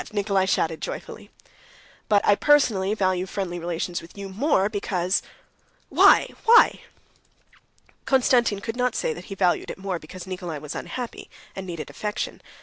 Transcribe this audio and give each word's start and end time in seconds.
Nikolay 0.11 0.47
shouted 0.47 0.81
joyfully. 0.81 1.29
"But 2.09 2.25
I 2.25 2.33
personally 2.33 2.95
value 2.95 3.27
friendly 3.27 3.59
relations 3.59 4.01
with 4.01 4.17
you 4.17 4.29
more 4.29 4.67
because...." 4.67 5.21
"Why, 5.89 6.29
why?" 6.45 6.81
Konstantin 8.05 8.61
could 8.61 8.75
not 8.75 8.95
say 8.95 9.13
that 9.13 9.25
he 9.25 9.35
valued 9.35 9.69
it 9.69 9.77
more 9.77 9.99
because 9.99 10.25
Nikolay 10.25 10.57
was 10.57 10.73
unhappy, 10.73 11.29
and 11.55 11.67
needed 11.67 11.91
affection. 11.91 12.41